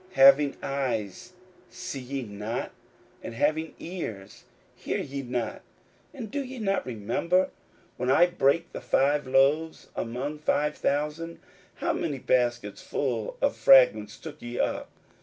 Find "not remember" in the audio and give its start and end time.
6.57-7.43